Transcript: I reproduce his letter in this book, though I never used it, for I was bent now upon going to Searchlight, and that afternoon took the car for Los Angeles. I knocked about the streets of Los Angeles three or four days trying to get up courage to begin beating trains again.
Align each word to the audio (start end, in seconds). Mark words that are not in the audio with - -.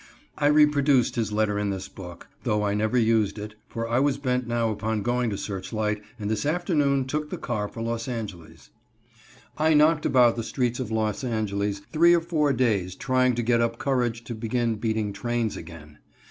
I 0.35 0.47
reproduce 0.47 1.13
his 1.13 1.31
letter 1.31 1.59
in 1.59 1.69
this 1.69 1.87
book, 1.87 2.27
though 2.41 2.63
I 2.63 2.73
never 2.73 2.97
used 2.97 3.37
it, 3.37 3.53
for 3.67 3.87
I 3.87 3.99
was 3.99 4.17
bent 4.17 4.47
now 4.47 4.71
upon 4.71 5.03
going 5.03 5.29
to 5.29 5.37
Searchlight, 5.37 6.01
and 6.17 6.27
that 6.31 6.43
afternoon 6.43 7.05
took 7.05 7.29
the 7.29 7.37
car 7.37 7.67
for 7.67 7.83
Los 7.83 8.07
Angeles. 8.07 8.71
I 9.59 9.75
knocked 9.75 10.07
about 10.07 10.37
the 10.37 10.43
streets 10.43 10.79
of 10.79 10.89
Los 10.89 11.23
Angeles 11.23 11.83
three 11.91 12.15
or 12.15 12.21
four 12.21 12.51
days 12.51 12.95
trying 12.95 13.35
to 13.35 13.43
get 13.43 13.61
up 13.61 13.77
courage 13.77 14.23
to 14.23 14.33
begin 14.33 14.77
beating 14.77 15.13
trains 15.13 15.55
again. 15.55 15.99